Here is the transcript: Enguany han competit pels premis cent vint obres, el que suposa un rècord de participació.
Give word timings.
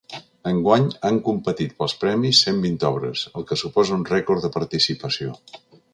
Enguany 0.51 0.87
han 1.09 1.19
competit 1.27 1.75
pels 1.83 1.93
premis 2.05 2.41
cent 2.47 2.61
vint 2.63 2.79
obres, 2.91 3.27
el 3.41 3.45
que 3.51 3.59
suposa 3.65 3.97
un 3.99 4.07
rècord 4.11 4.47
de 4.47 4.55
participació. 4.57 5.37